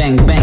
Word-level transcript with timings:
bang 0.00 0.16
bang. 0.26 0.39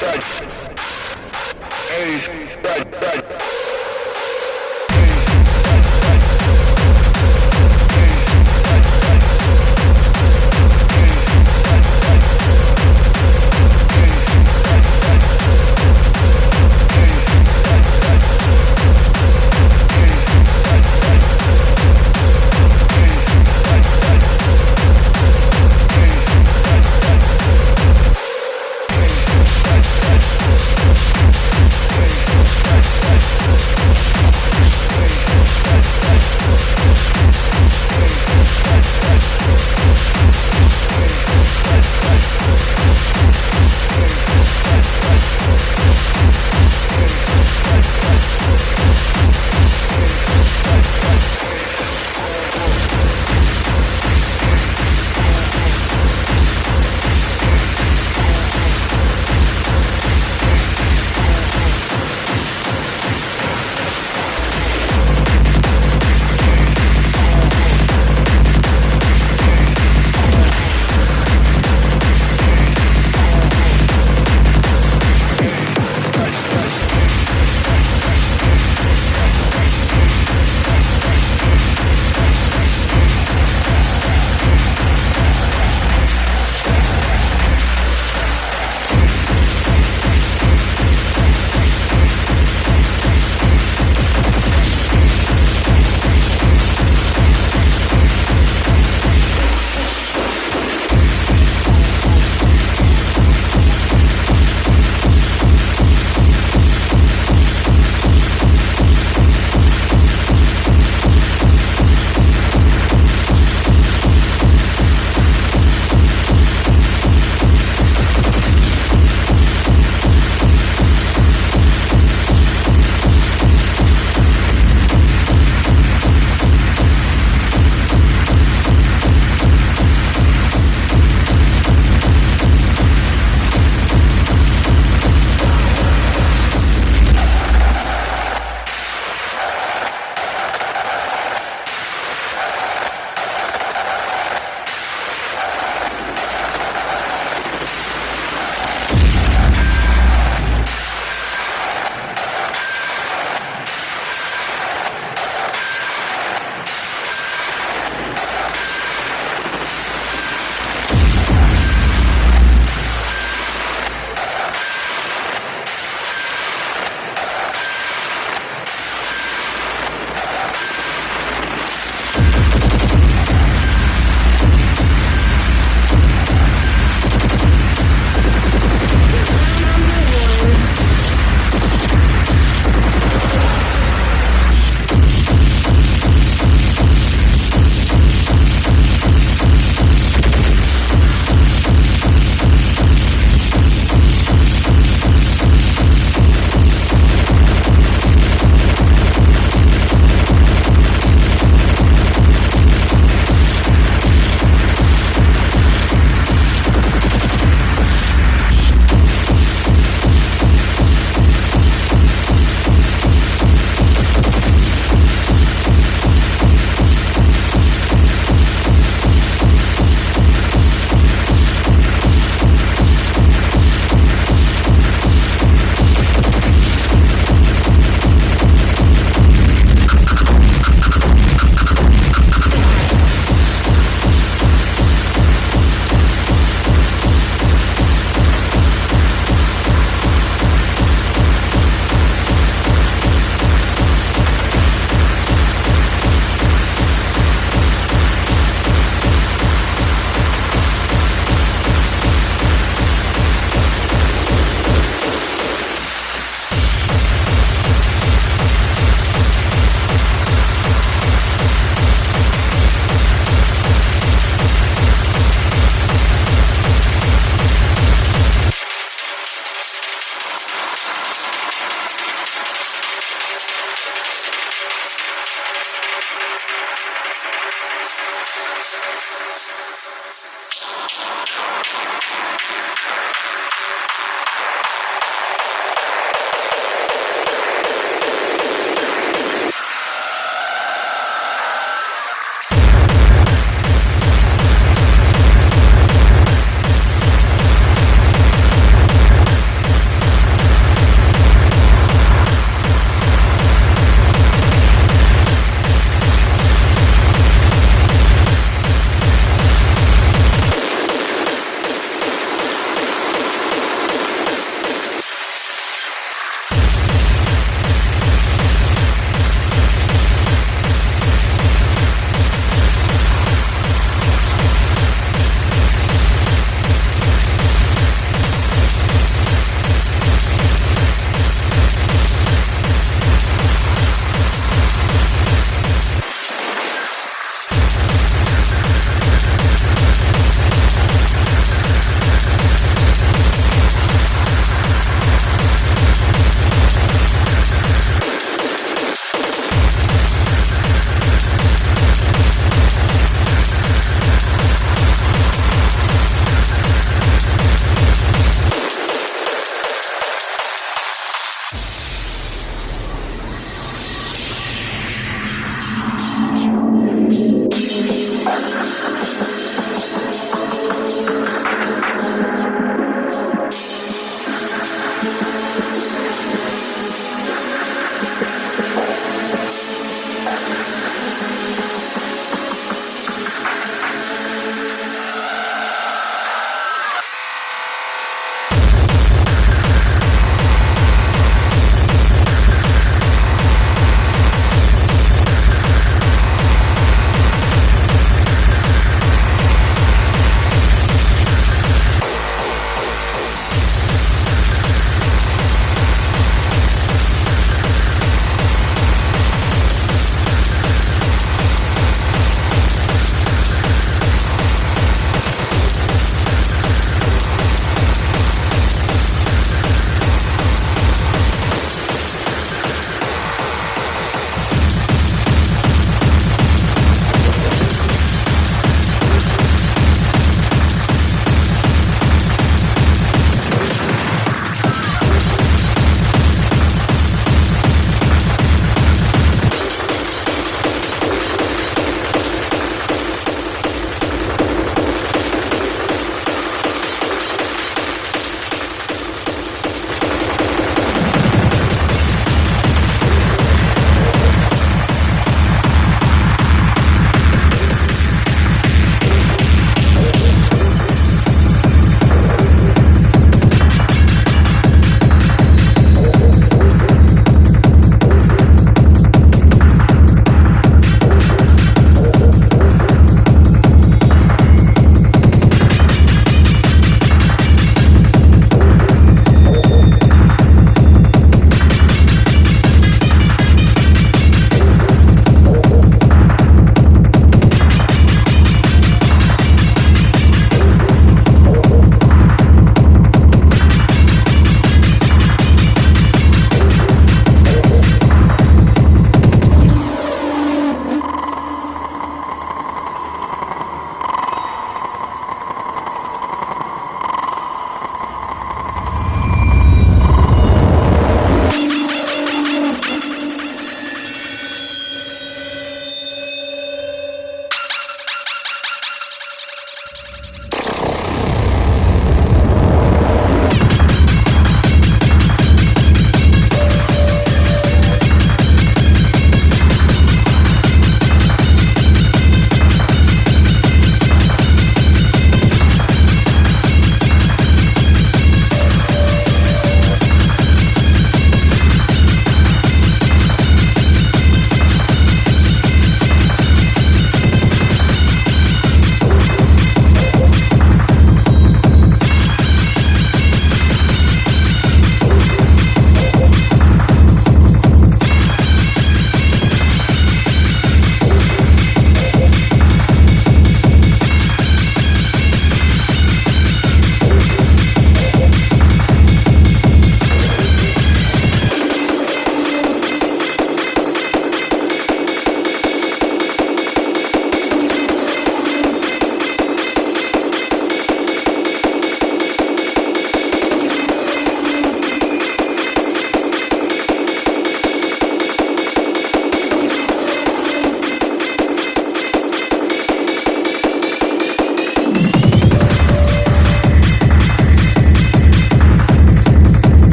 Hey. 0.00 0.37